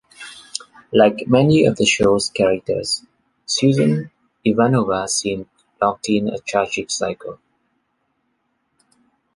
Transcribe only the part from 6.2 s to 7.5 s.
a tragic cycle.